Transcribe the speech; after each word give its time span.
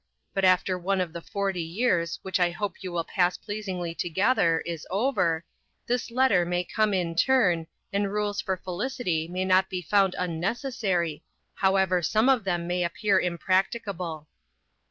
But 0.33 0.43
after 0.43 0.79
one 0.79 0.99
of 0.99 1.13
the 1.13 1.21
forty 1.21 1.61
years, 1.61 2.17
which 2.23 2.39
I 2.39 2.49
hope 2.49 2.81
you 2.81 2.91
will 2.91 3.03
pass 3.03 3.37
pleasingly 3.37 3.93
together, 3.93 4.61
is 4.65 4.87
over, 4.89 5.45
this 5.85 6.09
letter 6.09 6.43
may 6.43 6.63
come 6.63 6.91
in 6.91 7.13
turn, 7.13 7.67
and 7.93 8.11
rules 8.11 8.41
for 8.41 8.57
felicity 8.57 9.27
may 9.27 9.45
not 9.45 9.69
be 9.69 9.83
found 9.83 10.15
unnecessary, 10.17 11.21
however 11.53 12.01
some 12.01 12.29
of 12.29 12.45
them 12.45 12.65
may 12.65 12.83
appear 12.83 13.19
impracticable. 13.19 14.25